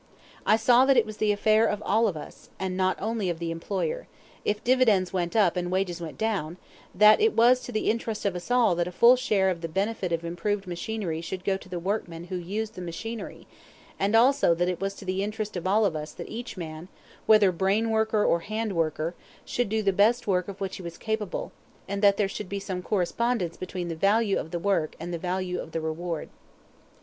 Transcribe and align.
I 0.47 0.55
saw 0.55 0.83
that 0.85 0.97
it 0.97 1.05
was 1.05 1.17
the 1.17 1.31
affair 1.31 1.67
of 1.67 1.83
all 1.85 2.07
of 2.07 2.17
us, 2.17 2.49
and 2.57 2.75
not 2.75 2.99
only 2.99 3.29
of 3.29 3.37
the 3.37 3.51
employer, 3.51 4.07
if 4.43 4.63
dividends 4.63 5.13
went 5.13 5.35
up 5.35 5.55
and 5.55 5.69
wages 5.69 6.01
went 6.01 6.17
down; 6.17 6.57
that 6.95 7.21
it 7.21 7.33
was 7.35 7.59
to 7.59 7.71
the 7.71 7.87
interest 7.87 8.25
of 8.25 8.31
all 8.49 8.71
of 8.71 8.77
us 8.77 8.77
that 8.83 8.87
a 8.87 8.91
full 8.97 9.15
share 9.15 9.51
of 9.51 9.61
the 9.61 9.67
benefit 9.67 10.11
of 10.11 10.25
improved 10.25 10.65
machinery 10.65 11.21
should 11.21 11.43
go 11.43 11.55
to 11.55 11.69
the 11.69 11.77
workman 11.77 12.23
who 12.23 12.35
used 12.35 12.73
the 12.73 12.81
machinery; 12.81 13.45
and 13.99 14.15
also 14.15 14.55
that 14.55 14.67
it 14.67 14.81
was 14.81 14.95
to 14.95 15.05
the 15.05 15.21
interest 15.21 15.55
of 15.55 15.67
all 15.67 15.85
of 15.85 15.95
us 15.95 16.13
that 16.13 16.29
each 16.31 16.57
man, 16.57 16.87
whether 17.27 17.51
brain 17.51 17.91
worker 17.91 18.25
or 18.25 18.39
hand 18.39 18.73
worker, 18.75 19.13
should 19.45 19.69
do 19.69 19.83
the 19.83 19.93
best 19.93 20.25
work 20.25 20.47
of 20.47 20.59
which 20.59 20.77
he 20.77 20.81
was 20.81 20.97
capable, 20.97 21.51
and 21.87 22.01
that 22.01 22.17
there 22.17 22.27
should 22.27 22.49
be 22.49 22.59
some 22.59 22.81
correspondence 22.81 23.55
between 23.55 23.87
the 23.87 23.95
value 23.95 24.39
of 24.39 24.49
the 24.49 24.57
work 24.57 24.95
and 24.99 25.13
the 25.13 25.19
value 25.19 25.59
of 25.59 25.73
the 25.73 25.79
reward. 25.79 26.29